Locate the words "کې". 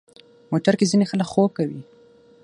0.79-0.89